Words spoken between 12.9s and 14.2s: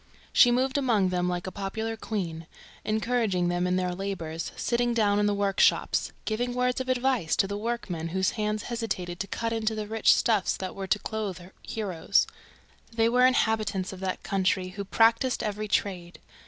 There were inhabitants of